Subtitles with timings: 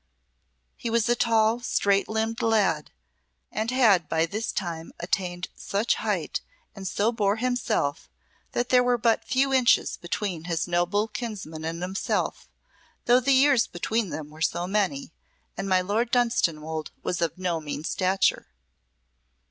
[0.77, 2.89] He was a tall, straight limbed lad,
[3.51, 6.41] and had by this time attained such height
[6.75, 8.09] and so bore himself
[8.53, 12.49] that there were but few inches between his noble kinsman and himself,
[13.05, 15.11] though the years between them were so many,
[15.55, 18.47] and my Lord Dunstanwolde was of no mean stature.